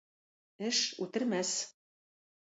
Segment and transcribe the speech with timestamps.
[0.69, 1.51] Эш үтермәс.